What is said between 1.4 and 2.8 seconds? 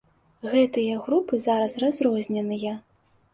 зараз разрозненыя.